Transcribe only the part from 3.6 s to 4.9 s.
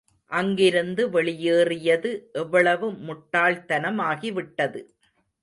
தனமாகிவிட்டது.